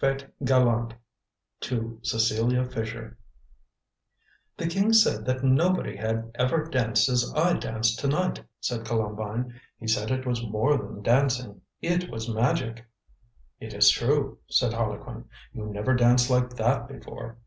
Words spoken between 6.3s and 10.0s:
ever danced as I danced to night," said Columbine. "He